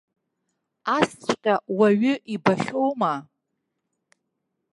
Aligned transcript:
Асҵәҟьа 0.95 1.55
уаҩы 1.77 2.13
ибахьоума?! 2.33 3.13